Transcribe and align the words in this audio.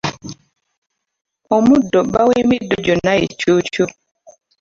Omuddo 1.55 1.99
bba 2.07 2.21
w’emiddo 2.29 2.75
gyonna 2.85 3.11
ye 3.19 3.25
Cuucu. 3.39 3.83